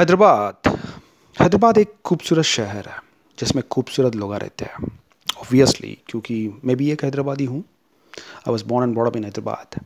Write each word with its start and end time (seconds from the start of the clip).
हैदराबाद। 0.00 0.68
हैदराबाद 1.36 1.78
एक 1.78 1.92
खूबसूरत 2.04 2.44
शहर 2.44 2.86
है, 2.88 2.96
जिसमें 3.38 3.62
खूबसूरत 3.68 4.14
लोग 4.14 4.32
रहते 4.34 4.64
हैं 4.64 4.86
ऑब्वियसली 5.40 5.98
क्योंकि 6.08 6.36
मैं 6.64 6.76
भी 6.76 6.90
एक 6.90 7.02
हैदराबादी 7.04 7.44
हूँ। 7.44 7.58
I 7.58 8.50
was 8.50 8.64
born 8.64 8.88
and 8.88 8.94
bored 8.96 9.16
in 9.16 9.24
Hyderabad. 9.24 9.80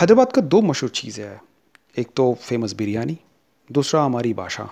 Hyderabad 0.00 0.32
का 0.32 0.42
दो 0.42 0.60
मशहूर 0.62 0.90
चीज़ें 0.90 1.24
हैं। 1.24 1.40
एक 1.98 2.08
तो 2.16 2.32
फ़ेमस 2.42 2.72
बिरयानी, 2.72 3.16
दूसरा 3.70 4.02
हमारी 4.02 4.34
भाषा। 4.34 4.68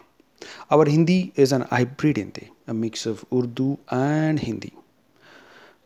Our 0.72 0.88
Hindi 0.88 1.18
is 1.38 1.54
an 1.54 1.64
hybrid 1.70 2.18
Hindi 2.18 2.50
a 2.68 2.72
mix 2.74 3.06
of 3.08 3.24
Urdu 3.32 3.72
and 3.92 4.40
Hindi 4.40 4.72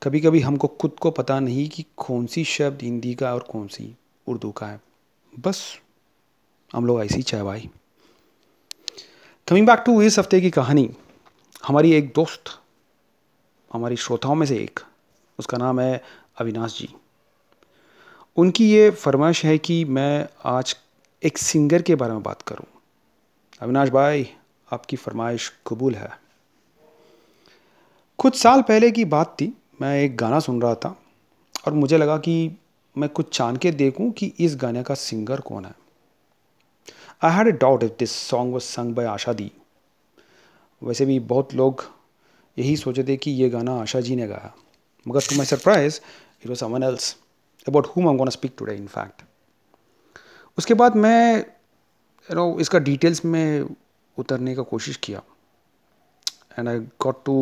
कभी 0.03 0.21
कभी 0.21 0.41
हमको 0.41 0.69
खुद 0.81 0.97
को 1.01 1.11
पता 1.13 1.39
नहीं 1.41 1.69
कि 1.69 1.85
कौन 1.97 2.27
सी 2.27 2.45
शब्द 2.49 2.83
हिंदी 2.83 3.15
का 3.15 3.33
और 3.35 3.47
कौन 3.53 3.69
सी 3.69 3.95
उर्दू 4.27 4.51
का 4.51 4.67
है। 4.67 4.81
बस, 5.33 5.65
हम 6.71 6.87
लोग 6.87 7.03
ऐसी 7.05 7.23
चाहे 7.23 7.43
भाई 7.45 7.71
कमिंग 9.49 9.67
बैक 9.67 9.79
टू 9.87 10.03
इस 10.03 10.19
हफ़्ते 10.19 10.41
की 10.41 10.51
कहानी, 10.51 10.91
हमारी 11.67 11.93
एक 11.93 12.13
दोस्त, 12.15 12.45
हमारी 13.73 13.97
श्रोताओं 13.97 14.35
में 14.35 14.47
से 14.47 14.57
एक, 14.57 14.81
उसका 15.39 15.59
नाम 15.59 15.81
है 15.81 16.03
अविनाश 16.41 16.79
जी। 16.79 16.89
उनकी 18.37 18.71
ये 18.71 18.91
फरमाइश 18.91 19.45
है 19.45 19.59
कि 19.59 19.85
मैं 19.85 20.29
आज 20.45 20.77
एक 21.23 21.39
सिंगर 21.39 21.83
के 21.83 21.95
बारे 21.95 22.13
में 22.13 22.23
बात 22.23 22.43
करूँ। 22.43 22.67
अविनाश 23.61 23.89
भाई, 23.89 24.29
आपकी 24.73 24.97
फरमाइश 24.97 25.53
कबूल 25.67 25.95
है। 25.95 26.11
कुछ 28.19 28.37
साल 28.37 28.63
पहले 28.63 28.91
की 28.91 29.05
बात 29.05 29.37
थी, 29.41 29.53
मैं 29.81 30.03
एक 30.03 30.17
गाना 30.17 30.41
सुन 30.41 30.63
रहा 30.63 30.75
था 30.75 30.97
और 31.67 31.73
मुझे 31.73 31.99
लगा 31.99 32.17
कि 32.19 32.59
मैं 32.97 33.09
कुछ 33.09 33.39
जान 33.39 33.57
के 33.57 33.71
देखूँ 33.71 34.11
कि 34.13 34.33
इस 34.39 34.57
गाने 34.57 34.83
का 34.83 34.95
सिंगर 34.95 35.41
कौन 35.41 35.65
है। 35.65 35.84
I 37.25 37.33
had 37.33 37.49
a 37.49 37.53
doubt 37.59 37.83
if 37.83 37.93
this 37.99 38.13
song 38.29 38.53
was 38.53 38.63
sung 38.65 38.95
by 38.95 39.07
Asha 39.07 39.33
di 39.33 39.51
वैसे 40.83 41.05
भी 41.07 41.19
बहुत 41.33 41.55
लोग 41.55 41.85
यही 42.57 42.77
सोचे 42.77 43.05
थे 43.05 43.17
कि 43.17 43.31
ये 43.31 43.49
गाना 43.51 43.75
आशा 43.83 44.01
जी 44.01 44.17
ने 44.17 44.27
गाया। 44.29 44.53
मगर 45.07 45.21
to 45.29 45.37
my 45.37 45.47
surprise 45.47 46.01
it 46.43 46.49
was 46.49 46.59
someone 46.59 46.83
else 46.83 47.17
about 47.67 47.87
whom 47.87 48.09
I 48.09 48.17
gonna 48.17 48.31
speak 48.31 48.55
today 48.59 48.75
in 48.77 48.87
fact 48.87 49.23
उसके 50.59 50.75
बाद 50.75 50.97
मैं 50.97 51.39
यू 51.39 52.35
नो 52.35 52.59
इसका 52.61 52.79
डिटेल्स 52.79 53.25
में 53.25 53.69
उतरने 54.19 54.55
का 54.55 54.63
कोशिश 54.63 54.97
किया। 54.97 55.23
And 56.59 56.69
I 56.69 56.79
got 57.03 57.25
to 57.25 57.35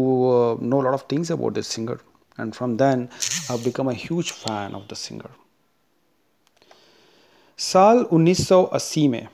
know 0.63 0.81
lot 0.81 0.95
of 0.95 1.05
things 1.13 1.33
about 1.33 1.53
this 1.55 1.67
singer 1.67 1.99
and 2.39 2.53
from 2.55 2.77
then 2.77 3.09
I 3.51 3.65
become 3.65 3.91
a 3.91 3.95
huge 3.97 4.33
fan 4.33 4.75
of 4.75 4.87
the 4.93 4.97
singer 4.97 5.35
साल 7.59 8.05
1980 8.13 9.09
में 9.09 9.27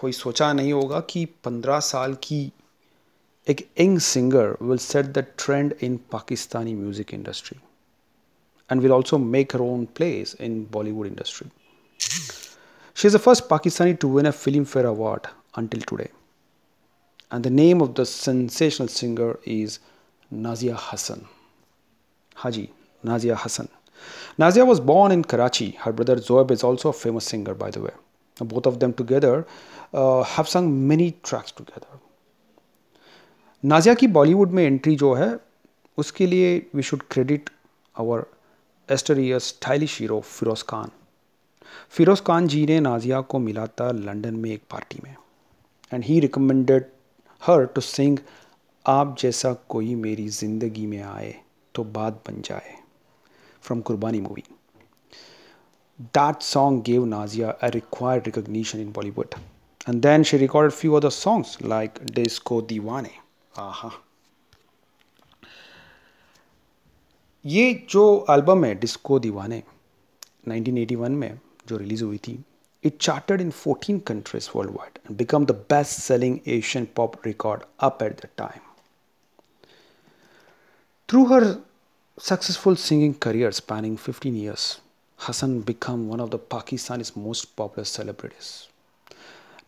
कोई 0.00 0.12
सोचा 0.12 0.52
नहीं 0.52 0.72
होगा 0.72 1.00
कि 1.10 1.26
15 1.46 1.80
साल 1.92 2.14
की 2.22 2.40
एक 3.50 3.68
young 3.80 3.98
singer 4.08 4.56
will 4.62 4.78
set 4.88 5.06
the 5.18 5.26
trend 5.38 5.74
in 5.82 5.98
Pakistani 6.12 6.74
music 6.74 7.14
industry 7.14 7.58
and 8.70 8.82
will 8.82 8.92
also 8.92 9.18
make 9.18 9.52
her 9.52 9.62
own 9.62 9.86
place 9.86 10.34
in 10.34 10.66
Bollywood 10.66 11.06
industry. 11.06 11.50
She 12.94 13.06
is 13.06 13.12
the 13.12 13.18
first 13.18 13.48
Pakistani 13.48 13.98
to 14.00 14.08
win 14.08 14.26
a 14.26 14.32
Filmfare 14.32 14.84
Award 14.84 15.28
until 15.54 15.80
today. 15.80 16.10
And 17.30 17.44
the 17.44 17.50
name 17.50 17.80
of 17.80 17.94
the 17.94 18.04
sensational 18.04 18.88
singer 18.88 19.38
is 19.44 19.78
Nazia 20.32 20.74
Hassan. 20.76 21.26
Haji, 22.34 22.70
Nazia 23.04 23.36
Hassan. 23.36 23.68
Nazia 24.38 24.66
was 24.66 24.80
born 24.80 25.12
in 25.12 25.22
Karachi. 25.22 25.72
Her 25.72 25.92
brother 25.92 26.16
Zoeb 26.16 26.50
is 26.50 26.64
also 26.64 26.90
a 26.90 26.92
famous 26.92 27.24
singer, 27.24 27.54
by 27.54 27.70
the 27.70 27.80
way. 27.80 27.90
Both 28.40 28.66
of 28.66 28.78
them 28.78 28.92
together 28.92 29.46
uh, 29.94 30.22
have 30.22 30.48
sung 30.48 30.88
many 30.88 31.10
tracks 31.28 31.52
together. 31.52 32.00
Nazia 33.64 33.94
की 33.94 34.06
बॉलीवुड 34.06 34.50
में 34.50 34.64
entry 34.64 34.96
जो 34.96 35.12
है 35.14 35.38
उसके 35.98 36.26
लिए 36.26 36.66
we 36.74 36.82
should 36.82 37.02
credit 37.10 37.50
our 37.98 38.24
exterior 38.92 39.38
stylish 39.38 40.00
hero 40.00 40.20
Feroz 40.20 40.64
Khan 40.68 40.90
Feroz 41.90 42.22
Khan 42.22 42.46
ji 42.48 42.66
ने 42.66 42.80
नाजिया 42.80 43.20
को 43.20 43.38
मिला 43.38 43.66
था 43.66 43.90
लंदन 43.90 44.34
में 44.34 44.50
एक 44.50 44.62
पार्टी 44.70 45.00
में. 45.04 45.16
And 45.94 46.04
he 46.04 46.20
recommended 46.20 46.84
her 47.42 47.64
to 47.66 47.80
sing 47.80 48.18
आप 48.86 49.16
जैसा 49.18 49.52
कोई 49.68 49.94
मेरी 49.94 50.28
ज़िंदगी 50.28 50.86
में 50.86 51.02
आए 51.02 51.34
तो 51.74 51.84
बात 51.84 52.22
बन 52.28 52.40
जाए 52.42 52.74
from 53.62 53.80
Qurbani 53.80 54.20
movie 54.20 54.44
That 56.13 56.43
song 56.43 56.81
gave 56.81 57.01
Nazia 57.01 57.55
a 57.61 57.69
required 57.71 58.25
recognition 58.27 58.79
in 58.79 58.91
Bollywood. 58.91 59.35
And 59.87 60.01
then 60.01 60.23
she 60.23 60.37
recorded 60.37 60.73
few 60.73 60.95
other 60.95 61.11
songs 61.11 61.57
like 61.61 62.05
Disco 62.13 62.61
Diwane. 62.61 63.11
आहा 63.57 63.89
ये 67.45 67.73
जो 67.89 68.03
एल्बम 68.29 68.65
है 68.65 68.73
डिस्को 68.79 69.19
दीवाने 69.19 69.61
1981 70.49 71.09
में 71.09 71.39
जो 71.67 71.77
रिलीज 71.77 72.01
हुई 72.03 72.17
थी 72.27 72.37
it 72.83 72.97
charted 73.01 73.41
in 73.41 73.51
14 73.51 73.99
countries 74.07 74.49
world 74.55 74.71
wide 74.77 74.99
and 75.05 75.17
become 75.17 75.45
the 75.45 75.51
best 75.69 75.99
selling 75.99 76.39
Asian 76.55 76.87
pop 76.95 77.15
record 77.25 77.63
up 77.87 78.03
at 78.03 78.21
the 78.21 78.29
time 78.37 78.71
through 81.09 81.25
her 81.33 81.45
successful 82.17 82.75
singing 82.85 83.13
career 83.21 83.51
spanning 83.51 83.97
15 84.07 84.39
years 84.39 84.65
Hasan 85.27 85.59
become 85.67 86.07
one 86.11 86.21
of 86.21 86.29
the 86.29 86.39
Pakistan 86.51 87.01
is 87.01 87.11
most 87.17 87.49
popular 87.57 87.85
celebrities 87.85 88.51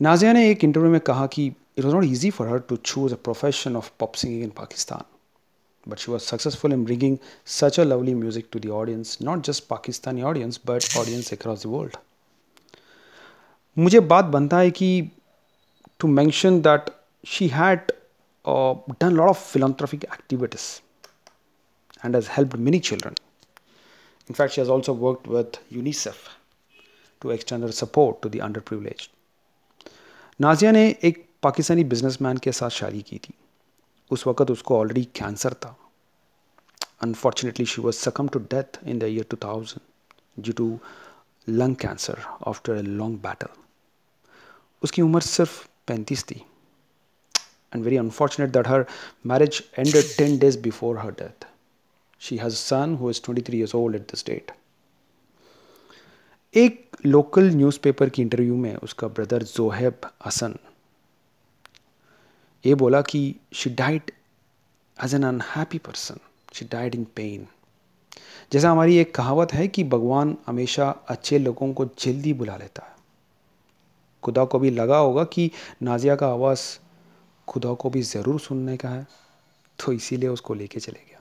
Nazia 0.02 0.34
ने 0.34 0.50
एक 0.52 0.64
interview 0.64 0.92
में 0.92 1.00
कहा 1.02 1.28
कि 1.36 1.52
it 1.76 1.84
was 1.84 1.94
not 1.94 2.06
easy 2.06 2.30
for 2.30 2.48
her 2.48 2.60
to 2.60 2.78
choose 2.78 3.12
a 3.12 3.18
profession 3.18 3.76
of 3.76 3.96
pop 3.98 4.16
singing 4.16 4.42
in 4.44 4.52
Pakistan. 4.52 5.04
But 5.88 6.00
she 6.00 6.10
was 6.10 6.26
successful 6.26 6.72
in 6.72 6.84
bringing 6.84 7.20
such 7.44 7.78
a 7.78 7.86
lovely 7.86 8.14
music 8.14 8.50
to 8.52 8.60
the 8.60 8.72
audience, 8.72 9.22
not 9.22 9.44
just 9.44 9.68
Pakistani 9.70 10.24
audience, 10.24 10.58
but 10.58 10.96
audience 10.98 11.32
across 11.32 11.62
the 11.64 11.70
world. 11.70 11.98
मुझे 13.78 14.00
बात 14.00 14.26
बनता 14.36 14.58
है 14.58 14.72
कि 14.72 14.90
to 16.00 16.08
mention 16.08 16.62
that 16.62 16.90
she 17.24 17.48
had 17.50 17.92
uh, 18.46 18.74
done 19.00 19.14
a 19.14 19.16
lot 19.16 19.30
of 19.30 19.38
philanthropic 19.38 20.06
activities 20.12 20.82
and 22.04 22.16
has 22.16 22.28
helped 22.28 22.58
many 22.58 22.80
children. 22.80 23.16
In 24.31 24.35
fact, 24.35 24.53
she 24.53 24.61
has 24.61 24.69
also 24.69 24.93
worked 24.95 25.27
with 25.27 25.59
UNICEF 25.73 26.19
to 27.23 27.31
extend 27.31 27.65
her 27.65 27.73
support 27.73 28.23
to 28.23 28.29
the 28.29 28.41
underprivileged. 28.41 29.09
Nazia 30.41 30.71
ने 30.73 30.85
एक 31.05 31.25
Pakistani 31.43 31.85
businessman 31.85 32.37
के 32.45 32.53
साथ 32.53 32.71
शादी 32.77 33.03
की 33.09 33.19
थी 33.25 33.35
उस 34.11 34.27
वक्त 34.27 34.51
उसको 34.51 34.79
ऑलरेडी 34.79 35.05
कैंसर 35.15 35.55
था 35.65 35.75
unfortunately 37.03 37.67
she 37.73 37.83
was 37.83 37.97
succumb 37.99 38.29
to 38.29 38.39
death 38.55 38.79
in 38.87 38.99
the 38.99 39.11
year 39.17 39.27
2000 39.35 39.79
due 40.39 40.53
to 40.63 40.69
lung 41.49 41.77
cancer 41.85 42.23
after 42.49 42.77
a 42.77 42.83
long 42.83 43.19
battle 43.23 43.61
उसकी 44.83 45.03
उम्र 45.03 45.21
सिर्फ़ 45.27 45.61
पैंतीस 45.89 46.25
थी 46.31 46.43
and 47.73 47.85
very 47.85 47.97
unfortunate 48.07 48.51
that 48.53 48.69
her 48.69 48.87
marriage 49.33 49.63
ended 49.79 50.17
ten 50.19 50.39
days 50.39 50.61
before 50.63 50.99
her 50.99 51.11
death 51.21 51.50
she 52.21 52.37
has 52.37 52.55
son 52.55 52.95
who 53.01 53.11
is 53.11 53.21
twenty 53.25 53.43
three 53.43 53.59
years 53.59 53.75
old 53.75 53.97
at 53.97 54.03
this 54.11 54.27
date 54.27 54.51
एक 56.55 56.97
local 57.07 57.51
newspaper 57.51 58.09
की 58.09 58.23
interview 58.23 58.57
में 58.57 58.75
उसका 58.77 59.09
brother 59.09 59.43
Zoheb 59.43 60.11
Hassan 60.27 60.57
ये 62.65 62.75
बोला 62.75 63.01
कि 63.03 63.35
she 63.55 63.71
died 63.75 64.11
as 64.99 65.15
an 65.15 65.23
unhappy 65.25 65.79
person 65.79 66.19
she 66.55 66.65
died 66.73 66.95
in 66.95 67.05
pain 67.17 67.47
जैसा 68.53 68.71
हमारी 68.71 68.97
एक 68.99 69.15
कहावत 69.15 69.53
है 69.53 69.67
कि 69.69 69.85
भगवान 69.85 70.37
हमेशा 70.47 70.89
अच्छे 71.09 71.39
लोगों 71.39 71.73
को 71.75 71.85
जल्दी 71.99 72.33
बुला 72.33 72.57
लेता 72.57 72.83
है। 72.83 72.95
खुदा 74.23 74.45
को 74.45 74.59
भी 74.59 74.71
लगा 74.71 74.97
होगा 74.99 75.25
कि 75.25 75.51
नाजिया 75.83 76.17
का 76.17 76.29
आवाज़ 76.29 76.63
खुदा 77.49 77.73
को 77.75 77.91
भी 77.91 78.03
ज़रूर 78.03 78.41
सुनने 78.41 78.77
का 78.77 78.89
है 78.89 79.07
तो 79.79 79.93
इसीलिए 79.93 80.29
उसको 80.29 80.55
लेके 80.55 80.81
चले 80.81 81.01
गया। 81.01 81.20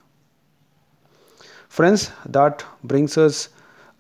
Friends 1.74 2.10
that 2.27 2.62
brings 2.86 3.19
us 3.19 3.50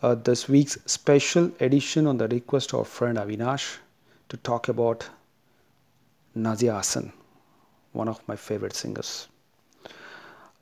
this 0.03 0.49
week's 0.49 0.77
special 0.87 1.51
edition 1.61 2.07
on 2.07 2.17
the 2.17 2.21
request 2.31 2.73
of 2.75 2.87
friend 2.97 3.17
Avinash 3.17 3.65
to 4.29 4.37
talk 4.45 4.69
about 4.69 5.03
Nazia 6.35 6.77
Hassan 6.77 7.09
one 7.93 8.09
of 8.09 8.21
my 8.29 8.37
favourite 8.37 8.73
singers 8.73 9.11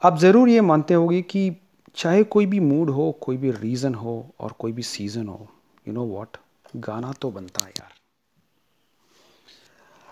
आप 0.01 0.17
ज़रूर 0.17 0.49
ये 0.49 0.61
मानते 0.61 0.93
होंगे 0.93 1.21
कि 1.21 1.51
चाहे 1.95 2.23
कोई 2.23 2.45
भी 2.45 2.59
मूड 2.59 2.89
हो, 2.89 3.11
कोई 3.11 3.37
भी 3.37 3.51
रीज़न 3.51 3.93
हो 3.95 4.13
और 4.39 4.51
कोई 4.59 4.71
भी 4.71 4.83
सीज़न 4.83 5.27
हो 5.27 5.47
यू 5.87 5.93
नो 5.93 6.03
वॉट 6.05 6.37
गाना 6.75 7.11
तो 7.21 7.31
बनता 7.31 7.63
है 7.63 7.69
यार। 7.69 7.93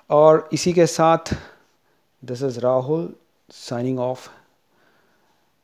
और 0.09 0.50
इसी 0.53 0.74
के 0.74 0.86
साथ 0.88 1.33
this 2.24 2.41
is 2.44 2.59
Rahul 2.59 3.13
signing 3.51 4.00
off 4.00 4.30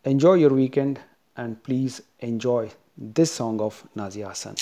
enjoy 0.06 0.42
your 0.42 0.54
weekend 0.54 1.00
and 1.42 1.62
please 1.64 2.02
enjoy 2.20 2.70
this 2.96 3.32
song 3.32 3.60
of 3.62 3.84
Nazi 3.96 4.22
Hassan. 4.22 4.56